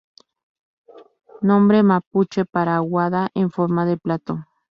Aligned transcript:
Nombre 1.41 1.83
mapuche 1.83 2.43
para 2.45 2.75
"aguada 2.77 3.29
en 3.35 3.51
forma 3.51 3.85
de 3.85 3.97
plato". 3.97 4.47